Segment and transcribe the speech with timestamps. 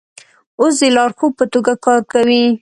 [0.59, 2.43] اوس د لارښود په توګه کار کوي.